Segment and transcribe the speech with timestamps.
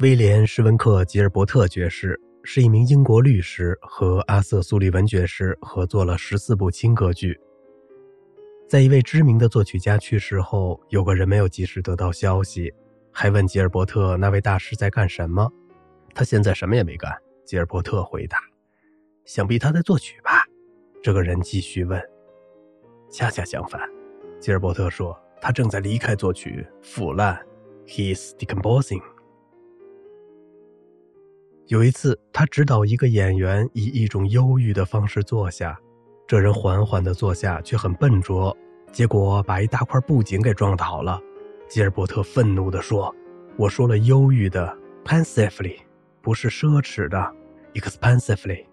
[0.00, 7.38] 威廉·施温克·吉尔伯特爵士是一名英国律师，和阿瑟·苏利文爵士合作了十四部轻歌剧。
[8.66, 12.72] 在一位知名的作曲家去世后，有个人没有及时得到消息，
[13.12, 15.46] 还问吉尔伯特那位大师在干什么。
[16.14, 17.12] 他现在什么也没干，
[17.44, 18.38] 吉尔伯特回答
[19.26, 20.46] ：“想必他在作曲吧。”
[21.02, 22.02] 这个人继续问
[23.12, 23.78] ：“恰恰相反。”
[24.40, 27.38] 吉尔伯特说：“他正在离开作曲，腐烂
[27.86, 29.02] He is decomposing。”
[31.70, 35.78] 有一次，他指导一个演员以一种忧郁的方式坐下，
[36.26, 38.56] 这人缓缓地坐下，却很笨拙，
[38.90, 41.20] 结果把一大块布景给撞倒了。
[41.68, 43.14] 吉尔伯特愤怒地说
[43.56, 45.76] ：“我说了忧郁的，pensively，
[46.20, 47.32] 不是奢侈的
[47.74, 48.64] ，expensively。”